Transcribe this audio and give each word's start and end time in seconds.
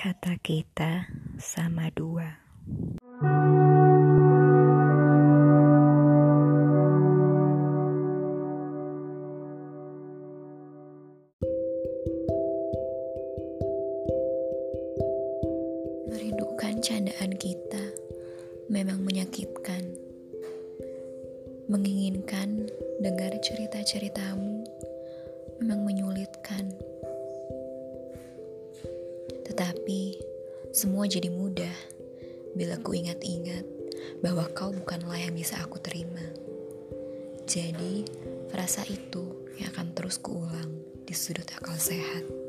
Kata 0.00 0.32
kita 0.40 1.12
sama 1.36 1.92
dua. 1.92 2.24
Merindukan 16.08 16.80
candaan 16.80 17.36
kita 17.36 17.84
memang 18.72 19.04
menyakitkan. 19.04 19.84
Menginginkan 21.68 22.72
dengar 23.04 23.36
cerita-ceritamu 23.44 24.64
memang 25.60 25.84
menyulitkan. 25.84 26.69
Tetapi 29.60 30.16
semua 30.72 31.04
jadi 31.04 31.28
mudah 31.28 31.76
bila 32.56 32.80
ku 32.80 32.96
ingat-ingat 32.96 33.68
bahwa 34.24 34.48
kau 34.56 34.72
bukanlah 34.72 35.20
yang 35.20 35.36
bisa 35.36 35.60
aku 35.60 35.76
terima. 35.84 36.24
Jadi, 37.44 38.08
rasa 38.56 38.88
itu 38.88 39.52
yang 39.60 39.68
akan 39.76 39.92
terus 39.92 40.16
kuulang 40.16 40.80
di 41.04 41.12
sudut 41.12 41.44
akal 41.52 41.76
sehat. 41.76 42.39